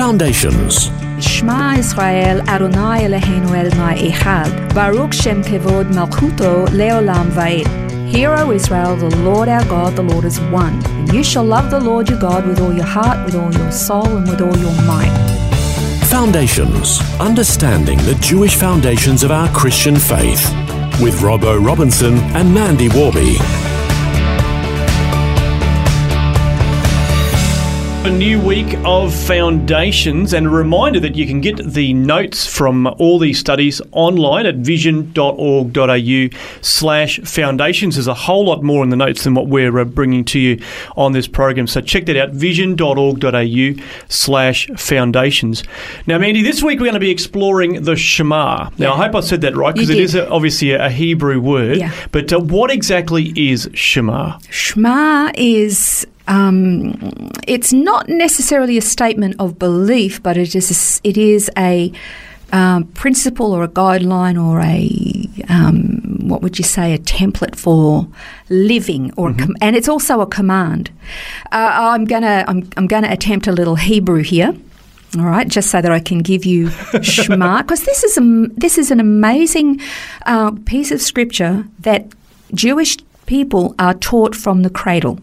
Foundations. 0.00 0.88
Shema 1.22 1.74
Israel, 1.74 2.40
Adonai 2.48 3.02
Eloheinu 3.02 3.50
Adonai 3.50 4.10
Echad. 4.10 4.74
Baruch 4.74 5.12
Shem 5.12 5.42
Kevod 5.44 5.92
Malchuto 5.92 6.66
Leolam 6.68 7.28
Vaed. 7.32 7.68
Hear, 8.08 8.34
O 8.36 8.50
Israel, 8.50 8.96
the 8.96 9.14
Lord 9.16 9.50
our 9.50 9.62
God, 9.66 9.96
the 9.96 10.02
Lord 10.02 10.24
is 10.24 10.40
one. 10.40 10.82
And 10.86 11.12
you 11.12 11.22
shall 11.22 11.44
love 11.44 11.70
the 11.70 11.78
Lord 11.78 12.08
your 12.08 12.18
God 12.18 12.46
with 12.46 12.60
all 12.62 12.72
your 12.72 12.86
heart, 12.86 13.26
with 13.26 13.34
all 13.34 13.52
your 13.52 13.70
soul, 13.70 14.16
and 14.16 14.26
with 14.26 14.40
all 14.40 14.56
your 14.56 14.72
might. 14.84 15.14
Foundations. 16.08 16.98
Understanding 17.20 17.98
the 17.98 18.14
Jewish 18.22 18.56
foundations 18.56 19.22
of 19.22 19.30
our 19.30 19.50
Christian 19.50 19.96
faith. 19.96 20.42
With 21.02 21.20
Robbo 21.20 21.62
Robinson 21.62 22.14
and 22.34 22.54
Mandy 22.54 22.88
Warby. 22.88 23.36
A 28.02 28.08
new 28.10 28.40
week 28.40 28.78
of 28.86 29.14
foundations, 29.14 30.32
and 30.32 30.46
a 30.46 30.48
reminder 30.50 30.98
that 31.00 31.16
you 31.16 31.26
can 31.26 31.42
get 31.42 31.58
the 31.58 31.92
notes 31.92 32.46
from 32.46 32.86
all 32.98 33.18
these 33.18 33.38
studies 33.38 33.82
online 33.92 34.46
at 34.46 34.54
vision.org.au 34.56 36.28
slash 36.62 37.20
foundations. 37.20 37.96
There's 37.96 38.06
a 38.06 38.14
whole 38.14 38.46
lot 38.46 38.62
more 38.62 38.82
in 38.82 38.88
the 38.88 38.96
notes 38.96 39.24
than 39.24 39.34
what 39.34 39.48
we're 39.48 39.78
uh, 39.78 39.84
bringing 39.84 40.24
to 40.26 40.38
you 40.38 40.62
on 40.96 41.12
this 41.12 41.28
program. 41.28 41.66
So 41.66 41.82
check 41.82 42.06
that 42.06 42.16
out, 42.16 42.30
vision.org.au 42.30 43.84
slash 44.08 44.66
foundations. 44.78 45.62
Now, 46.06 46.16
Mandy, 46.16 46.40
this 46.42 46.62
week 46.62 46.78
we're 46.80 46.86
going 46.86 46.94
to 46.94 47.00
be 47.00 47.10
exploring 47.10 47.82
the 47.82 47.96
Shema. 47.96 48.70
Now, 48.70 48.70
Yeah. 48.78 48.92
I 48.92 48.96
hope 48.96 49.14
I 49.14 49.20
said 49.20 49.42
that 49.42 49.54
right 49.54 49.74
because 49.74 49.90
it 49.90 49.98
is 49.98 50.14
a, 50.14 50.26
obviously 50.30 50.72
a 50.72 50.88
Hebrew 50.88 51.38
word. 51.38 51.76
Yeah. 51.76 51.92
But 52.12 52.32
uh, 52.32 52.40
what 52.40 52.70
exactly 52.70 53.34
is 53.36 53.68
Shema? 53.74 54.38
Shema 54.48 55.32
is. 55.34 56.06
Um, 56.30 57.30
it's 57.46 57.72
not 57.72 58.08
necessarily 58.08 58.78
a 58.78 58.82
statement 58.82 59.34
of 59.38 59.58
belief, 59.58 60.22
but 60.22 60.36
it 60.36 60.54
is 60.54 60.70
a, 60.70 61.08
it 61.08 61.18
is 61.18 61.50
a 61.58 61.92
um, 62.52 62.84
principle 62.84 63.52
or 63.52 63.62
a 63.64 63.68
guideline 63.68 64.36
or 64.42 64.60
a 64.60 65.52
um, 65.52 66.28
what 66.28 66.42
would 66.42 66.58
you 66.58 66.64
say 66.64 66.94
a 66.94 66.98
template 66.98 67.56
for 67.56 68.06
living 68.48 69.12
or 69.16 69.30
a 69.30 69.34
com- 69.34 69.56
and 69.60 69.74
it's 69.76 69.88
also 69.88 70.20
a 70.20 70.26
command. 70.26 70.90
Uh, 71.52 71.70
I'm 71.72 72.04
gonna 72.04 72.44
I'm, 72.46 72.68
I'm 72.76 72.86
gonna 72.86 73.10
attempt 73.10 73.46
a 73.46 73.52
little 73.52 73.74
Hebrew 73.76 74.22
here. 74.22 74.54
All 75.18 75.24
right, 75.24 75.48
just 75.48 75.70
so 75.70 75.80
that 75.82 75.90
I 75.90 75.98
can 75.98 76.18
give 76.20 76.44
you 76.44 76.70
Shema, 77.02 77.62
because 77.62 77.82
this 77.90 78.04
is 78.04 78.16
a, 78.16 78.46
this 78.56 78.78
is 78.78 78.92
an 78.92 79.00
amazing 79.00 79.80
uh, 80.26 80.52
piece 80.66 80.92
of 80.92 81.00
scripture 81.00 81.64
that 81.80 82.06
Jewish 82.54 82.96
people 83.26 83.74
are 83.80 83.94
taught 83.94 84.36
from 84.36 84.62
the 84.62 84.70
cradle. 84.70 85.18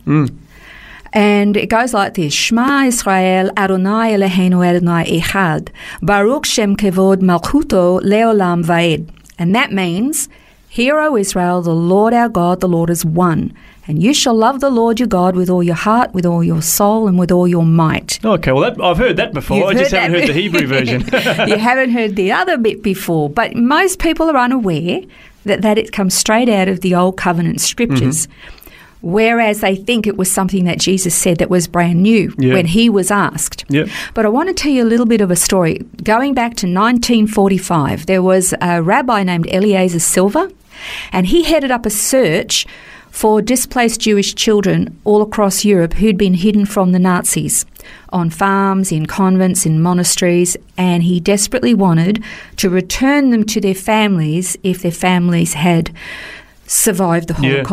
And 1.13 1.55
it 1.57 1.67
goes 1.67 1.93
like 1.93 2.15
this 2.15 2.33
Shema 2.33 2.83
Israel, 2.83 3.51
Adonai 3.57 4.13
Eloheinu 4.13 4.65
Adonai 4.65 5.19
Echad, 5.19 5.69
Baruch 6.01 6.45
Shem 6.45 6.75
Kevod 6.75 7.17
Malchuto 7.17 8.01
Leolam 8.01 8.63
Vaed. 8.63 9.09
And 9.39 9.55
that 9.55 9.71
means, 9.71 10.29
Hear, 10.69 10.99
O 10.99 11.15
Israel, 11.17 11.61
the 11.61 11.73
Lord 11.73 12.13
our 12.13 12.29
God, 12.29 12.59
the 12.59 12.67
Lord 12.67 12.89
is 12.89 13.03
one. 13.03 13.51
And 13.87 14.03
you 14.03 14.13
shall 14.13 14.35
love 14.35 14.59
the 14.59 14.69
Lord 14.69 14.99
your 14.99 15.07
God 15.07 15.35
with 15.35 15.49
all 15.49 15.63
your 15.63 15.75
heart, 15.75 16.13
with 16.13 16.25
all 16.25 16.43
your 16.43 16.61
soul, 16.61 17.07
and 17.07 17.17
with 17.17 17.31
all 17.31 17.47
your 17.47 17.65
might. 17.65 18.23
Okay, 18.23 18.51
well, 18.51 18.61
that, 18.69 18.79
I've 18.83 18.97
heard 18.97 19.15
that 19.17 19.33
before. 19.33 19.57
You've 19.57 19.67
I 19.67 19.73
just 19.73 19.91
haven't 19.91 20.19
heard 20.19 20.29
the 20.29 20.33
Hebrew 20.33 20.67
version. 20.67 21.01
you 21.47 21.57
haven't 21.57 21.91
heard 21.91 22.15
the 22.15 22.33
other 22.33 22.57
bit 22.57 22.83
before, 22.83 23.29
but 23.29 23.55
most 23.55 23.99
people 23.99 24.29
are 24.29 24.37
unaware 24.37 25.01
that, 25.45 25.61
that 25.61 25.77
it 25.77 25.93
comes 25.93 26.13
straight 26.13 26.49
out 26.49 26.67
of 26.67 26.81
the 26.81 26.93
Old 26.93 27.17
Covenant 27.17 27.61
scriptures. 27.61 28.27
Mm-hmm. 28.27 28.56
Whereas 29.01 29.61
they 29.61 29.75
think 29.75 30.07
it 30.07 30.17
was 30.17 30.31
something 30.31 30.65
that 30.65 30.79
Jesus 30.79 31.13
said 31.15 31.37
that 31.37 31.49
was 31.49 31.67
brand 31.67 32.01
new 32.01 32.33
Yeah. 32.37 32.53
when 32.53 32.65
he 32.65 32.89
was 32.89 33.11
asked. 33.11 33.63
Yep. 33.69 33.89
But 34.13 34.25
I 34.25 34.29
want 34.29 34.49
to 34.49 34.53
tell 34.55 34.71
you 34.71 34.83
a 34.83 34.89
little 34.89 35.05
bit 35.05 35.21
of 35.21 35.29
a 35.31 35.35
story. 35.35 35.81
Going 36.03 36.33
back 36.33 36.55
to 36.57 36.67
1945, 36.67 38.05
there 38.07 38.21
was 38.23 38.53
a 38.61 38.81
rabbi 38.81 39.23
named 39.23 39.47
Eliezer 39.53 39.99
Silver, 39.99 40.49
and 41.11 41.27
he 41.27 41.43
headed 41.43 41.71
up 41.71 41.85
a 41.85 41.89
search 41.89 42.65
for 43.11 43.41
displaced 43.41 44.01
Jewish 44.01 44.35
children 44.35 44.95
all 45.03 45.21
across 45.23 45.65
Europe 45.65 45.93
who'd 45.95 46.17
been 46.17 46.35
hidden 46.35 46.65
from 46.65 46.91
the 46.91 46.99
Nazis 46.99 47.65
on 48.09 48.29
farms, 48.29 48.91
in 48.91 49.05
convents, 49.07 49.65
in 49.65 49.81
monasteries, 49.81 50.55
and 50.77 51.03
he 51.03 51.19
desperately 51.19 51.73
wanted 51.73 52.23
to 52.57 52.69
return 52.69 53.31
them 53.31 53.43
to 53.45 53.59
their 53.61 53.73
families 53.73 54.55
if 54.63 54.81
their 54.81 54.91
families 54.91 55.53
had 55.53 55.89
survived 56.67 57.27
the 57.27 57.41
Yeah. 57.41 57.63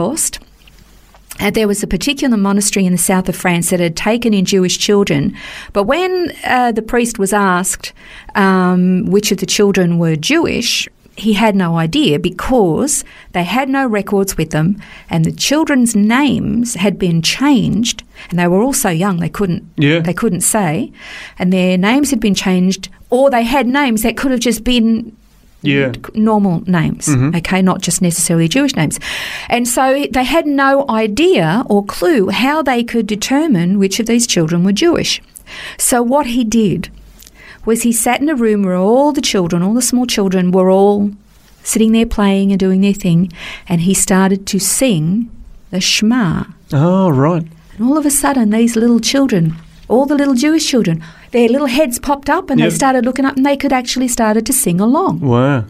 And 1.40 1.54
there 1.54 1.66
was 1.68 1.82
a 1.82 1.86
particular 1.86 2.36
monastery 2.36 2.86
in 2.86 2.92
the 2.92 2.98
south 2.98 3.28
of 3.28 3.36
France 3.36 3.70
that 3.70 3.80
had 3.80 3.96
taken 3.96 4.32
in 4.32 4.44
Jewish 4.44 4.78
children. 4.78 5.36
But 5.72 5.84
when 5.84 6.32
uh, 6.44 6.72
the 6.72 6.82
priest 6.82 7.18
was 7.18 7.32
asked 7.32 7.92
um, 8.34 9.06
which 9.06 9.32
of 9.32 9.38
the 9.38 9.46
children 9.46 9.98
were 9.98 10.16
Jewish, 10.16 10.88
he 11.16 11.34
had 11.34 11.54
no 11.54 11.76
idea 11.76 12.18
because 12.18 13.04
they 13.32 13.44
had 13.44 13.68
no 13.68 13.86
records 13.86 14.36
with 14.36 14.50
them, 14.50 14.80
and 15.08 15.24
the 15.24 15.30
children's 15.32 15.94
names 15.94 16.74
had 16.74 16.98
been 16.98 17.22
changed, 17.22 18.02
and 18.30 18.38
they 18.38 18.48
were 18.48 18.62
all 18.62 18.72
so 18.72 18.90
young 18.90 19.18
they 19.18 19.28
couldn't 19.28 19.62
Yeah. 19.76 20.00
they 20.00 20.12
couldn't 20.14 20.40
say, 20.40 20.90
and 21.38 21.52
their 21.52 21.78
names 21.78 22.10
had 22.10 22.18
been 22.20 22.34
changed, 22.34 22.88
or 23.10 23.30
they 23.30 23.44
had 23.44 23.66
names 23.68 24.02
that 24.02 24.16
could 24.16 24.32
have 24.32 24.40
just 24.40 24.64
been 24.64 25.16
Yeah. 25.64 25.92
normal 26.14 26.62
names, 26.68 27.06
mm-hmm. 27.06 27.36
okay, 27.36 27.62
not 27.62 27.80
just 27.80 28.02
necessarily 28.02 28.48
Jewish 28.48 28.74
names. 28.76 28.98
And 29.48 29.66
so 29.66 30.06
they 30.10 30.24
had 30.24 30.46
no 30.46 30.84
idea 30.88 31.64
or 31.66 31.84
clue 31.84 32.28
how 32.28 32.62
they 32.62 32.84
could 32.84 33.06
determine 33.06 33.78
which 33.78 34.00
of 34.00 34.06
these 34.06 34.26
children 34.26 34.64
were 34.64 34.72
Jewish. 34.72 35.22
So 35.78 36.02
what 36.02 36.26
he 36.26 36.44
did 36.44 36.90
was 37.64 37.82
he 37.82 37.92
sat 37.92 38.20
in 38.20 38.28
a 38.28 38.34
room 38.34 38.62
where 38.62 38.76
all 38.76 39.12
the 39.12 39.22
children, 39.22 39.62
all 39.62 39.74
the 39.74 39.82
small 39.82 40.06
children, 40.06 40.50
were 40.50 40.70
all 40.70 41.10
sitting 41.62 41.92
there 41.92 42.06
playing 42.06 42.52
and 42.52 42.60
doing 42.60 42.80
their 42.80 42.92
thing, 42.92 43.32
and 43.68 43.80
he 43.82 43.94
started 43.94 44.46
to 44.46 44.58
sing 44.58 45.30
the 45.70 45.80
Shema. 45.80 46.44
oh, 46.72 47.10
right. 47.10 47.46
And 47.76 47.88
all 47.88 47.98
of 47.98 48.06
a 48.06 48.10
sudden, 48.10 48.50
these 48.50 48.76
little 48.76 49.00
children, 49.00 49.56
all 49.88 50.06
the 50.06 50.14
little 50.14 50.34
Jewish 50.34 50.66
children, 50.68 51.02
their 51.32 51.48
little 51.48 51.66
heads 51.66 51.98
popped 51.98 52.30
up 52.30 52.50
and 52.50 52.58
Yep. 52.60 52.70
they 52.70 52.74
started 52.74 53.04
looking 53.04 53.24
up 53.24 53.36
and 53.36 53.44
they 53.44 53.56
could 53.56 53.72
actually 53.72 54.08
started 54.08 54.44
to 54.46 54.52
sing 54.52 54.80
along 54.80 55.20
Wow. 55.20 55.64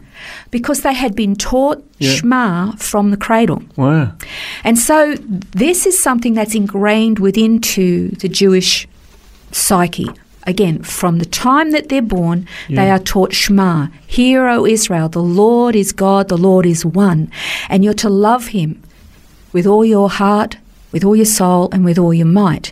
because 0.51 0.81
they 0.81 0.93
had 0.93 1.15
been 1.15 1.35
taught 1.35 1.83
Yeah. 1.99 2.11
Shema 2.11 2.71
from 2.77 3.11
the 3.11 3.17
cradle. 3.17 3.61
Wow. 3.75 4.11
And 4.63 4.77
so 4.79 5.15
this 5.51 5.85
is 5.85 6.01
something 6.01 6.33
that's 6.33 6.55
ingrained 6.55 7.19
within 7.19 7.59
to 7.75 8.09
the 8.19 8.29
Jewish 8.29 8.87
psyche. 9.51 10.09
Again, 10.47 10.83
from 10.83 11.17
the 11.17 11.25
time 11.25 11.71
that 11.71 11.89
they're 11.89 12.03
born, 12.03 12.45
they 12.69 12.89
are 12.91 12.99
taught 12.99 13.33
Shema. 13.33 13.87
Hear, 14.05 14.47
O 14.47 14.65
Israel, 14.65 15.09
the 15.09 15.23
Lord 15.23 15.75
is 15.75 15.91
God, 15.91 16.27
the 16.29 16.37
Lord 16.37 16.65
is 16.67 16.85
one. 16.85 17.31
And 17.67 17.83
you're 17.83 17.95
to 17.95 18.09
love 18.09 18.47
him 18.49 18.79
with 19.53 19.65
all 19.65 19.83
your 19.83 20.07
heart, 20.09 20.57
with 20.91 21.03
all 21.03 21.15
your 21.15 21.25
soul, 21.25 21.69
and 21.71 21.83
with 21.83 21.97
all 21.97 22.13
your 22.13 22.27
might. 22.27 22.71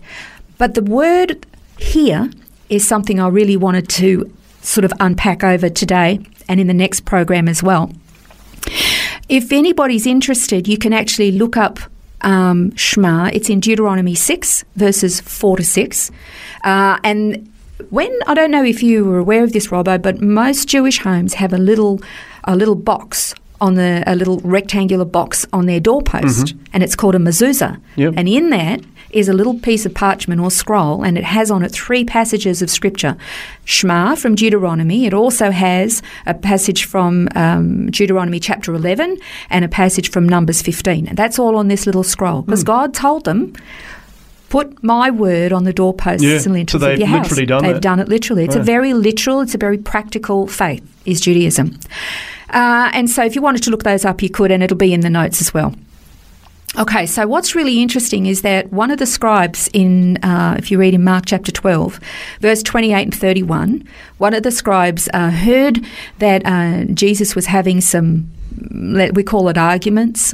But 0.64 0.76
the 0.76 0.82
word 0.82 1.46
here 1.78 2.32
is 2.70 2.88
something 2.88 3.20
I 3.20 3.28
really 3.28 3.58
wanted 3.58 3.90
to 4.00 4.34
sort 4.62 4.86
of 4.86 4.94
unpack 5.02 5.44
over 5.44 5.68
today 5.68 6.22
and 6.48 6.58
in 6.58 6.68
the 6.68 6.74
next 6.74 7.04
program 7.04 7.50
as 7.50 7.62
well. 7.62 7.92
If 9.28 9.52
anybody's 9.52 10.08
interested, 10.08 10.66
you 10.66 10.78
can 10.78 10.94
actually 10.94 11.34
look 11.34 11.58
up 11.58 11.80
um, 12.22 12.74
Shema. 12.78 13.26
It's 13.34 13.50
in 13.50 13.60
Deuteronomy 13.60 14.16
6, 14.16 14.64
verses 14.78 15.20
4 15.20 15.58
to 15.58 15.64
6. 15.66 16.12
Uh, 16.64 16.98
and 17.04 17.52
when, 17.90 18.18
I 18.26 18.34
don't 18.34 18.50
know 18.50 18.64
if 18.64 18.82
you 18.82 19.04
were 19.04 19.20
aware 19.20 19.44
of 19.44 19.52
this, 19.52 19.68
Robbo, 19.68 20.02
but 20.02 20.22
most 20.22 20.70
Jewish 20.70 21.00
homes 21.00 21.34
have 21.34 21.52
a 21.52 21.58
little, 21.58 22.00
a 22.46 22.56
little 22.56 22.76
box 22.76 23.36
on 23.60 23.74
the, 23.74 24.02
a 24.08 24.16
little 24.16 24.40
rectangular 24.40 25.04
box 25.04 25.46
on 25.52 25.66
their 25.66 25.82
doorpost, 25.82 26.54
and 26.72 26.84
it's 26.84 26.96
called 26.96 27.16
a 27.16 27.20
mezuzah. 27.20 27.82
Yep. 27.98 28.14
And 28.16 28.30
in 28.30 28.50
that 28.52 28.80
is 29.14 29.30
a 29.30 29.34
little 29.34 29.60
piece 29.60 29.86
of 29.86 29.94
parchment 29.94 30.42
or 30.42 30.50
scroll, 30.52 31.04
and 31.04 31.18
it 31.18 31.24
has 31.24 31.52
on 31.52 31.64
it 31.64 31.72
three 31.72 32.04
passages 32.04 32.62
of 32.62 32.70
scripture 32.70 33.16
Shema 33.66 34.16
from 34.16 34.36
Deuteronomy. 34.36 35.06
It 35.06 35.14
also 35.14 35.52
has 35.52 36.02
a 36.26 36.34
passage 36.34 36.86
from 36.86 37.30
um, 37.36 37.90
Deuteronomy 37.92 38.40
chapter 38.40 38.74
11 38.74 39.18
and 39.50 39.64
a 39.64 39.68
passage 39.68 40.10
from 40.10 40.28
Numbers 40.28 40.62
15. 40.62 41.08
And 41.08 41.18
that's 41.18 41.40
all 41.40 41.56
on 41.56 41.68
this 41.68 41.86
little 41.86 42.04
scroll 42.04 42.42
because 42.42 42.64
God 42.64 42.94
told 42.94 43.26
them 43.26 43.54
put 44.50 44.84
my 44.84 45.10
word 45.10 45.52
on 45.52 45.64
the 45.64 45.74
doorposts 45.74 46.24
Yeah, 46.24 46.34
and 46.34 46.42
so 46.44 46.50
lintels 46.52 46.82
they've 46.82 46.94
of 46.94 47.00
your 47.00 47.08
house. 47.08 47.30
they've 47.36 47.48
that. 47.48 47.82
done 47.82 48.00
it 48.00 48.08
literally. 48.08 48.44
It's 48.44 48.56
a 48.56 48.62
very 48.62 48.94
literal, 48.94 49.42
it's 49.42 49.56
a 49.56 49.58
very 49.58 49.80
practical 49.80 50.46
faith, 50.46 50.84
is 51.06 51.22
Judaism. 51.22 51.80
Uh, 52.52 52.92
and 52.94 53.10
so 53.10 53.26
if 53.26 53.36
you 53.36 53.42
wanted 53.42 53.64
to 53.64 53.72
look 53.72 53.82
those 53.82 54.06
up, 54.06 54.22
you 54.22 54.30
could, 54.30 54.52
and 54.52 54.62
it'll 54.62 54.78
be 54.78 54.94
in 54.94 55.00
the 55.00 55.10
notes 55.10 55.42
as 55.42 55.56
well. 55.56 55.74
Okay, 56.76 57.06
so 57.06 57.28
what's 57.28 57.54
really 57.54 57.84
interesting 57.84 58.26
is 58.26 58.42
that 58.42 58.74
one 58.74 58.90
of 58.90 58.98
the 58.98 59.06
scribes 59.06 59.70
in, 59.74 60.18
uh, 60.24 60.56
if 60.58 60.72
you 60.72 60.80
read 60.80 60.96
in 60.96 61.04
Mark 61.04 61.26
chapter 61.28 61.52
12, 61.52 62.00
verse 62.40 62.64
28 62.64 63.04
and 63.04 63.16
31, 63.16 63.88
one 64.18 64.34
of 64.34 64.42
the 64.42 64.50
scribes 64.50 65.08
uh, 65.14 65.30
heard 65.30 65.86
that 66.18 66.42
uh, 66.46 66.86
Jesus 66.92 67.36
was 67.36 67.46
having 67.46 67.80
some, 67.80 68.28
we 69.14 69.22
call 69.22 69.50
it 69.50 69.58
arguments, 69.58 70.34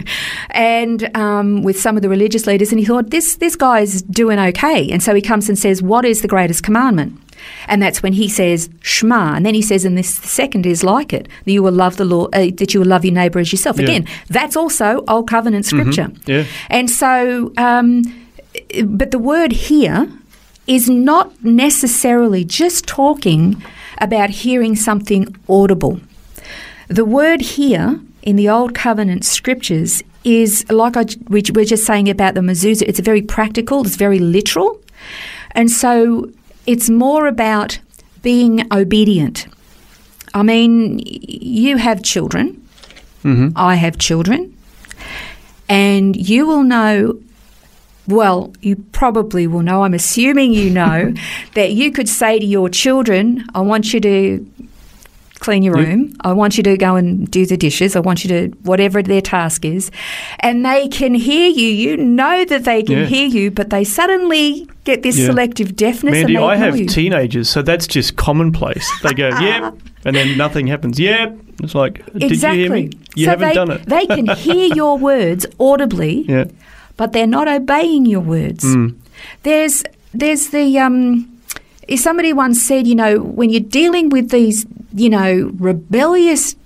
and 0.50 1.16
um, 1.16 1.62
with 1.62 1.80
some 1.80 1.96
of 1.96 2.02
the 2.02 2.10
religious 2.10 2.46
leaders, 2.46 2.70
and 2.70 2.78
he 2.78 2.84
thought, 2.84 3.08
this, 3.08 3.36
this 3.36 3.56
guy's 3.56 4.02
doing 4.02 4.38
okay. 4.38 4.90
And 4.90 5.02
so 5.02 5.14
he 5.14 5.22
comes 5.22 5.48
and 5.48 5.58
says, 5.58 5.82
What 5.82 6.04
is 6.04 6.20
the 6.20 6.28
greatest 6.28 6.62
commandment? 6.62 7.18
And 7.66 7.82
that's 7.82 8.02
when 8.02 8.12
he 8.12 8.28
says 8.28 8.68
Shema, 8.82 9.34
and 9.34 9.44
then 9.44 9.54
he 9.54 9.62
says, 9.62 9.84
and 9.84 9.96
this 9.96 10.14
second 10.14 10.66
is 10.66 10.82
like 10.82 11.12
it, 11.12 11.28
that 11.44 11.52
you 11.52 11.62
will 11.62 11.72
love 11.72 11.96
the 11.96 12.04
law, 12.04 12.26
uh, 12.26 12.50
that 12.56 12.74
you 12.74 12.80
will 12.80 12.86
love 12.86 13.04
your 13.04 13.14
neighbour 13.14 13.38
as 13.38 13.52
yourself. 13.52 13.78
Yeah. 13.78 13.84
Again, 13.84 14.08
that's 14.28 14.56
also 14.56 15.04
Old 15.08 15.28
Covenant 15.28 15.66
scripture. 15.66 16.10
Yeah. 16.26 16.44
And 16.70 16.90
so, 16.90 17.52
um, 17.56 18.02
but 18.84 19.10
the 19.10 19.18
word 19.18 19.52
here 19.52 20.10
is 20.66 20.88
not 20.88 21.42
necessarily 21.42 22.44
just 22.44 22.86
talking 22.86 23.62
about 23.98 24.30
hearing 24.30 24.76
something 24.76 25.34
audible. 25.48 26.00
The 26.88 27.04
word 27.04 27.40
here 27.40 28.00
in 28.22 28.36
the 28.36 28.48
Old 28.48 28.74
Covenant 28.74 29.24
scriptures 29.24 30.02
is 30.24 30.68
like 30.70 30.96
I, 30.96 31.04
we 31.28 31.42
we're 31.54 31.64
just 31.64 31.84
saying 31.84 32.08
about 32.08 32.34
the 32.34 32.40
mezuzah. 32.40 32.82
It's 32.82 33.00
very 33.00 33.22
practical. 33.22 33.86
It's 33.86 33.96
very 33.96 34.18
literal, 34.18 34.80
and 35.52 35.70
so 35.70 36.30
it's 36.68 36.90
more 36.90 37.26
about 37.26 37.78
being 38.20 38.70
obedient. 38.70 39.46
I 40.34 40.42
mean, 40.42 41.00
you 41.02 41.78
have 41.78 42.02
children. 42.02 42.62
Mm-hmm. 43.24 43.56
I 43.56 43.76
have 43.76 43.96
children, 43.96 44.54
and 45.68 46.14
you 46.14 46.46
will 46.46 46.62
know. 46.62 47.18
Well, 48.06 48.52
you 48.60 48.76
probably 48.92 49.46
will 49.46 49.62
know. 49.62 49.82
I'm 49.82 49.94
assuming 49.94 50.52
you 50.52 50.70
know 50.70 51.14
that 51.54 51.72
you 51.72 51.90
could 51.90 52.08
say 52.08 52.38
to 52.38 52.44
your 52.44 52.68
children, 52.68 53.46
"I 53.54 53.60
want 53.62 53.94
you 53.94 54.00
to 54.00 54.46
clean 55.38 55.62
your 55.62 55.78
Yep. 55.78 55.86
room. 55.86 56.14
I 56.22 56.32
want 56.32 56.56
you 56.56 56.62
to 56.64 56.76
go 56.76 56.96
and 56.96 57.30
do 57.30 57.46
the 57.46 57.56
dishes. 57.56 57.94
I 57.96 58.00
want 58.00 58.24
you 58.24 58.28
to 58.30 58.56
whatever 58.62 59.02
their 59.02 59.20
task 59.20 59.64
is. 59.64 59.90
And 60.40 60.64
they 60.64 60.88
can 60.88 61.14
hear 61.14 61.48
you. 61.48 61.66
You 61.68 61.96
know 61.96 62.44
that 62.44 62.64
they 62.64 62.82
can 62.82 62.98
Yeah. 62.98 63.04
hear 63.06 63.26
you, 63.26 63.50
but 63.50 63.70
they 63.70 63.84
suddenly 63.84 64.66
get 64.84 65.02
this 65.02 65.18
Yeah. 65.18 65.26
selective 65.26 65.76
deafness 65.76 66.12
Mandy, 66.12 66.36
I 66.36 66.56
have 66.56 66.76
you. 66.76 66.86
teenagers, 66.86 67.48
so 67.48 67.62
that's 67.62 67.86
just 67.86 68.16
commonplace. 68.16 68.88
They 69.02 69.12
go, 69.12 69.28
yep, 69.40 69.74
and 70.04 70.16
then 70.16 70.36
nothing 70.36 70.66
happens. 70.66 70.98
Yep. 70.98 71.38
It's 71.62 71.74
like, 71.74 72.04
did 72.14 72.30
exactly. 72.32 72.62
you 72.62 72.64
hear 72.66 72.72
me? 72.72 72.90
You 73.16 73.24
so 73.24 73.30
haven't 73.30 73.48
they, 73.48 73.54
done 73.54 73.70
it. 73.72 73.86
they 73.86 74.06
can 74.06 74.26
hear 74.36 74.74
your 74.74 74.96
words 74.98 75.44
audibly, 75.58 76.24
yeah. 76.28 76.44
but 76.96 77.12
they're 77.12 77.26
not 77.26 77.48
obeying 77.48 78.06
your 78.06 78.20
words. 78.20 78.64
Mm. 78.64 78.94
There's 79.42 79.82
there's 80.14 80.48
the 80.50 80.78
um, 80.78 81.28
if 81.88 82.00
somebody 82.00 82.32
once 82.32 82.62
said, 82.62 82.86
you 82.86 82.94
know, 82.94 83.18
when 83.18 83.50
you're 83.50 83.60
dealing 83.60 84.08
with 84.10 84.30
these, 84.30 84.66
you 84.98 85.10
know, 85.10 85.50
rebellious 85.58 86.56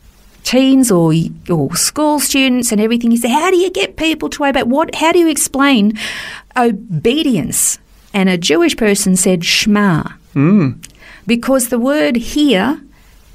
teens 0.44 0.90
or 0.90 1.12
or 1.49 1.76
school 1.76 2.19
students 2.19 2.73
and 2.73 2.81
everything, 2.81 3.11
you 3.12 3.17
say, 3.19 3.29
how 3.29 3.50
do 3.50 3.56
you 3.56 3.70
get 3.70 3.96
people 3.96 4.29
to 4.31 4.44
obey? 4.44 4.62
What? 4.64 4.94
How 4.96 5.12
do 5.12 5.19
you 5.19 5.29
explain 5.29 5.99
obedience? 6.56 7.79
And 8.14 8.29
a 8.29 8.37
Jewish 8.37 8.76
person 8.76 9.17
said, 9.17 9.44
Shema, 9.44 10.05
Mm. 10.34 10.82
because 11.26 11.69
the 11.69 11.79
word 11.79 12.17
here 12.17 12.81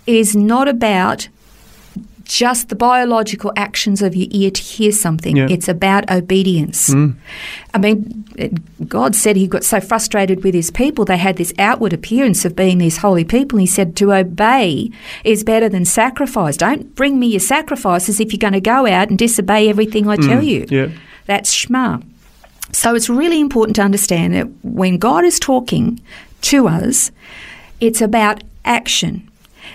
is 0.08 0.36
not 0.36 0.68
about 0.68 1.28
just 2.28 2.70
the 2.70 2.76
biological 2.76 3.54
actions 3.56 4.02
of 4.02 4.16
your 4.16 4.28
ear 4.32 4.52
to 4.52 4.62
hear 4.62 4.92
something. 4.92 5.38
Yeah. 5.38 5.48
It's 5.50 5.68
about 5.68 6.10
obedience. 6.12 6.92
Hmm. 6.92 7.12
I 7.74 7.78
mean, 7.78 8.26
God 8.88 9.16
said 9.16 9.36
he 9.36 9.48
got 9.48 9.64
so 9.64 9.80
frustrated 9.80 10.44
with 10.44 10.54
his 10.54 10.70
people, 10.70 11.06
they 11.06 11.18
had 11.18 11.38
this 11.38 11.54
outward 11.58 11.94
appearance 11.94 12.44
of 12.46 12.56
being 12.56 12.78
these 12.78 12.98
holy 12.98 13.24
people. 13.24 13.60
He 13.60 13.66
said, 13.66 13.96
To 13.98 14.14
obey 14.14 14.92
is 15.24 15.44
better 15.44 15.70
than 15.70 15.86
sacrifice. 15.86 16.58
Don't 16.58 16.94
bring 16.96 17.20
me 17.20 17.28
your 17.28 17.40
sacrifices 17.40 18.20
if 18.20 18.34
you're 18.34 18.40
going 18.40 18.54
to 18.54 18.62
go 18.62 18.86
out 18.86 19.10
and 19.10 19.18
disobey 19.18 19.70
everything 19.70 20.08
I 20.08 20.18
hmm. 20.18 20.28
tell 20.28 20.44
you. 20.44 20.66
Yeah. 20.70 20.90
That's 21.26 21.52
Shema. 21.52 22.00
So 22.74 22.96
it's 22.96 23.10
really 23.10 23.40
important 23.40 23.76
to 23.78 23.82
understand 23.82 24.34
that 24.34 24.48
when 24.64 24.98
God 24.98 25.24
is 25.24 25.40
talking 25.40 26.02
to 26.42 26.68
us, 26.68 27.12
it's 27.80 28.02
about 28.02 28.44
action. 28.66 29.30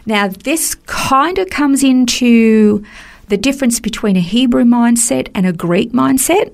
Now, 0.06 0.28
this 0.28 0.74
kind 0.86 1.38
of 1.38 1.50
comes 1.50 1.82
into 1.82 2.84
the 3.28 3.36
difference 3.36 3.80
between 3.80 4.16
a 4.16 4.20
Hebrew 4.20 4.64
mindset 4.64 5.28
and 5.34 5.46
a 5.46 5.52
Greek 5.52 5.92
mindset. 5.92 6.52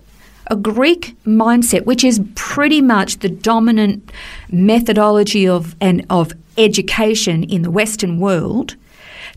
A 0.48 0.56
Greek 0.56 1.14
mindset, 1.26 1.84
which 1.84 2.02
is 2.02 2.20
pretty 2.34 2.80
much 2.80 3.18
the 3.18 3.28
dominant 3.28 4.10
methodology 4.50 5.46
of 5.46 5.76
and 5.80 6.06
of 6.08 6.32
education 6.56 7.44
in 7.44 7.62
the 7.62 7.70
Western 7.70 8.18
world, 8.18 8.74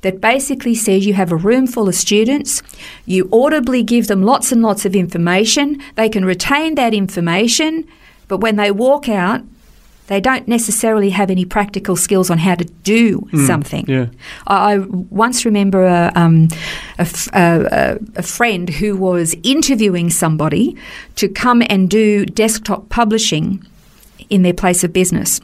that 0.01 0.21
basically 0.21 0.73
says 0.73 1.05
you 1.05 1.13
have 1.13 1.31
a 1.31 1.35
room 1.35 1.67
full 1.67 1.87
of 1.87 1.95
students, 1.95 2.61
you 3.05 3.29
audibly 3.31 3.83
give 3.83 4.07
them 4.07 4.23
lots 4.23 4.51
and 4.51 4.61
lots 4.61 4.85
of 4.85 4.95
information, 4.95 5.81
they 5.95 6.09
can 6.09 6.25
retain 6.25 6.75
that 6.75 6.93
information, 6.93 7.87
but 8.27 8.37
when 8.37 8.55
they 8.55 8.71
walk 8.71 9.09
out, 9.09 9.41
they 10.07 10.19
don't 10.19 10.47
necessarily 10.47 11.09
have 11.11 11.29
any 11.31 11.45
practical 11.45 11.95
skills 11.95 12.29
on 12.29 12.37
how 12.37 12.55
to 12.55 12.65
do 12.83 13.27
something. 13.45 13.85
yeah. 13.87 14.07
I, 14.47 14.73
I 14.73 14.77
once 14.79 15.45
remember 15.45 15.85
a, 15.85 16.11
um, 16.15 16.47
a, 16.97 17.01
f- 17.01 17.27
a- 17.33 17.97
a 18.15 18.21
friend 18.23 18.69
who 18.69 18.97
was 18.97 19.35
interviewing 19.43 20.09
somebody 20.09 20.75
to 21.15 21.29
come 21.29 21.63
and 21.69 21.89
do 21.89 22.25
desktop 22.25 22.89
publishing 22.89 23.65
in 24.29 24.41
their 24.43 24.53
place 24.53 24.83
of 24.83 24.91
business. 24.93 25.39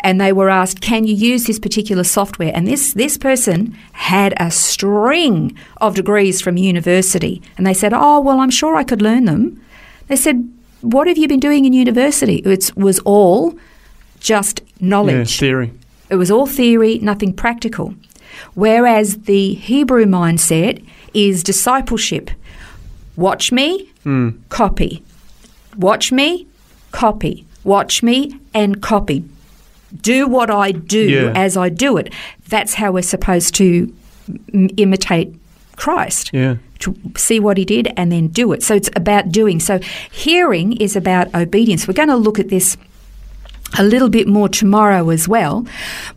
And 0.00 0.20
they 0.20 0.32
were 0.32 0.48
asked, 0.50 0.80
Can 0.80 1.04
you 1.06 1.14
use 1.14 1.44
this 1.44 1.58
particular 1.58 2.04
software? 2.04 2.52
And 2.54 2.66
this, 2.66 2.92
this 2.94 3.16
person 3.18 3.76
had 3.92 4.34
a 4.38 4.50
string 4.50 5.56
of 5.78 5.94
degrees 5.94 6.40
from 6.40 6.56
university. 6.56 7.42
And 7.56 7.66
they 7.66 7.74
said, 7.74 7.92
Oh, 7.94 8.20
well, 8.20 8.40
I'm 8.40 8.50
sure 8.50 8.76
I 8.76 8.84
could 8.84 9.02
learn 9.02 9.24
them. 9.26 9.62
They 10.08 10.16
said, 10.16 10.50
What 10.80 11.06
have 11.08 11.18
you 11.18 11.28
been 11.28 11.40
doing 11.40 11.64
in 11.64 11.72
university? 11.72 12.36
It 12.36 12.74
was 12.76 12.98
all 13.00 13.58
just 14.26 14.60
Yeah. 14.60 14.88
knowledge. 14.88 15.38
Theory. 15.38 15.70
It 16.10 16.16
was 16.16 16.30
all 16.30 16.46
theory, 16.46 16.98
nothing 17.00 17.32
practical. 17.32 17.94
Whereas 18.54 19.08
the 19.30 19.54
Hebrew 19.54 20.04
mindset 20.04 20.82
is 21.14 21.42
discipleship. 21.42 22.30
Watch 23.16 23.50
me, 23.52 23.88
hmm. 24.04 24.30
copy. 24.48 25.02
Watch 25.76 26.12
me, 26.12 26.46
copy. 26.92 27.44
Watch 27.64 28.02
me, 28.02 28.16
and 28.52 28.80
copy. 28.82 29.24
Do 30.02 30.26
what 30.28 30.50
I 30.50 30.72
do 30.72 31.04
Yeah. 31.08 31.32
as 31.34 31.56
I 31.56 31.68
do 31.68 31.96
it. 31.96 32.12
That's 32.48 32.74
how 32.74 32.92
we're 32.92 33.02
supposed 33.16 33.54
to 33.56 33.92
m- 34.52 34.68
imitate 34.76 35.28
Christ 35.76 36.30
Yeah. 36.32 36.56
to 36.80 36.94
see 37.16 37.38
what 37.40 37.56
he 37.58 37.64
did 37.64 37.92
and 37.96 38.10
then 38.12 38.28
do 38.28 38.52
it. 38.52 38.62
So 38.62 38.74
it's 38.74 38.90
about 38.96 39.30
doing. 39.32 39.60
So 39.60 39.78
hearing 40.10 40.72
is 40.74 40.96
about 40.96 41.34
obedience. 41.34 41.86
We're 41.88 41.94
going 42.04 42.08
to 42.16 42.16
look 42.16 42.38
at 42.38 42.48
this 42.48 42.76
a 43.78 43.82
little 43.82 44.08
bit 44.08 44.26
more 44.26 44.48
tomorrow 44.48 45.10
as 45.10 45.28
well. 45.28 45.66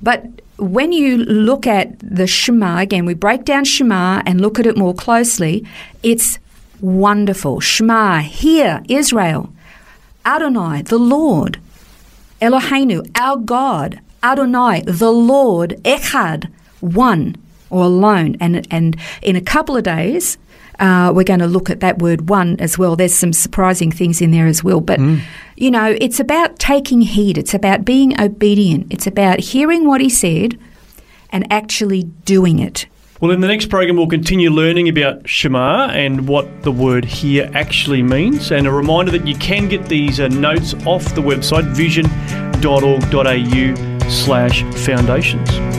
But 0.01 0.25
when 0.57 0.91
you 0.91 1.17
look 1.17 1.65
at 1.65 1.97
the 1.99 2.27
Shema, 2.27 2.79
again, 2.79 3.05
we 3.05 3.13
break 3.13 3.45
down 3.45 3.65
Shema 3.65 4.21
and 4.25 4.41
look 4.41 4.59
at 4.59 4.65
it 4.65 4.77
more 4.77 4.93
closely, 4.93 5.65
it's 6.03 6.39
wonderful. 6.81 7.59
Shema, 7.59 8.19
hear, 8.19 8.83
Israel, 8.87 9.53
Adonai, 10.25 10.83
the 10.83 10.97
Lord, 10.97 11.59
Eloheinu, 12.41 13.09
our 13.19 13.37
God, 13.37 13.99
Adonai, 14.21 14.81
the 14.81 15.11
Lord, 15.11 15.71
Echad, 15.83 16.49
one 16.81 17.35
or 17.69 17.83
alone. 17.83 18.37
And, 18.39 18.67
and 18.71 18.97
in 19.21 19.35
a 19.35 19.41
couple 19.41 19.77
of 19.77 19.83
days, 19.83 20.37
uh, 20.79 21.11
we're 21.13 21.23
going 21.23 21.39
to 21.39 21.47
look 21.47 21.69
at 21.69 21.81
that 21.81 21.99
word 21.99 22.29
one 22.29 22.59
as 22.59 22.77
well. 22.77 22.95
There's 22.95 23.13
some 23.13 23.33
surprising 23.33 23.91
things 23.91 24.21
in 24.21 24.31
there 24.31 24.47
as 24.47 24.63
well. 24.63 24.79
But, 24.79 24.99
you 25.55 25.71
know, 25.71 25.97
it's 25.99 26.19
about 26.19 26.57
taking 26.57 27.01
heed, 27.01 27.37
it's 27.37 27.53
about 27.53 27.83
being 27.83 28.19
obedient, 28.19 28.87
it's 28.89 29.05
about 29.05 29.39
hearing 29.39 29.85
what 29.87 30.01
he 30.01 30.09
said 30.09 30.57
and 31.31 31.45
actually 31.51 32.03
doing 32.03 32.59
it. 32.59 32.87
Well, 33.21 33.31
in 33.31 33.41
the 33.41 33.47
next 33.47 33.65
program, 33.65 33.97
we'll 33.97 34.07
continue 34.07 34.49
learning 34.49 34.87
about 34.87 35.27
Shema 35.27 35.89
and 35.89 36.25
what 36.25 36.63
the 36.63 36.71
word 36.71 37.03
here 37.03 37.51
actually 37.53 38.01
means. 38.01 38.49
And 38.49 38.65
a 38.65 38.71
reminder 38.71 39.11
that 39.11 39.27
you 39.27 39.35
can 39.35 39.67
get 39.67 39.87
these 39.89 40.21
uh, 40.21 40.29
notes 40.29 40.73
off 40.85 41.03
the 41.15 41.21
website 41.21 41.65
vision.org.au 41.75 42.59
slash 44.09 44.63
foundations. 44.85 45.78